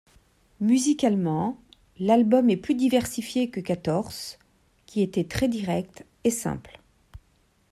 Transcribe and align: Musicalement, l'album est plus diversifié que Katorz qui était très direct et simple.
Musicalement, 0.61 1.61
l'album 1.99 2.49
est 2.49 2.57
plus 2.57 2.73
diversifié 2.73 3.51
que 3.51 3.59
Katorz 3.59 4.39
qui 4.87 5.01
était 5.03 5.25
très 5.25 5.47
direct 5.47 6.07
et 6.23 6.31
simple. 6.31 6.81